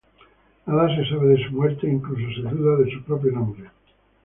[0.65, 3.69] Nada se sabe de su muerte e incluso se duda de su propio nombre.